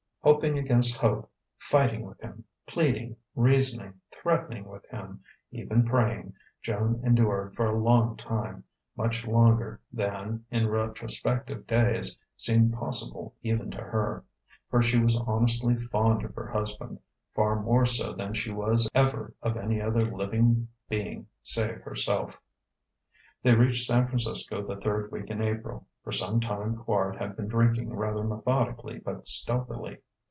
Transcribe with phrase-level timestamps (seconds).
[0.23, 7.55] Hoping against hope, fighting with him, pleading, reasoning, threatening with him, even praying, Joan endured
[7.55, 8.63] for a long time
[8.95, 14.23] much longer than, in retrospective days, seemed possible even to her;
[14.69, 16.99] for she was honestly fond of her husband,
[17.33, 22.39] far more so than she was ever of any other living being save herself.
[23.41, 25.87] They reached San Francisco the third week in April.
[26.03, 29.97] For some time Quard had been drinking rather methodically but stealthily.